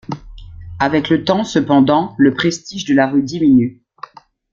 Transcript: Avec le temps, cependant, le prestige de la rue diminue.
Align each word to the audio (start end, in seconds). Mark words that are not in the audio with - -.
Avec 0.79 1.11
le 1.11 1.23
temps, 1.23 1.43
cependant, 1.43 2.15
le 2.17 2.33
prestige 2.33 2.85
de 2.85 2.95
la 2.95 3.05
rue 3.07 3.21
diminue. 3.21 3.83